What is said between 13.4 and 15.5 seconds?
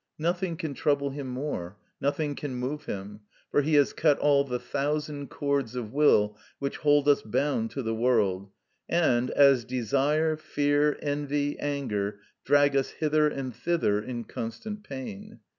thither in constant pain.